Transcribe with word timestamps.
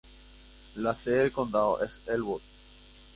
La 0.77 0.95
sede 0.95 1.17
del 1.19 1.31
condado 1.31 1.79
es 1.83 2.01
Elwood. 2.07 2.41